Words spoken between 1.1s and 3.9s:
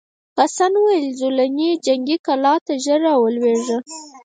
زولنې جنګي کلا ته ژر راولېږه.